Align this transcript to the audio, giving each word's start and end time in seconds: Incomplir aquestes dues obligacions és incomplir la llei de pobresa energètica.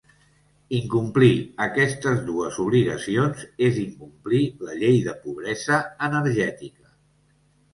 Incomplir 0.77 1.33
aquestes 1.65 2.23
dues 2.29 2.57
obligacions 2.63 3.43
és 3.67 3.77
incomplir 3.83 4.41
la 4.69 4.79
llei 4.81 4.99
de 5.11 5.15
pobresa 5.27 5.79
energètica. 6.09 6.91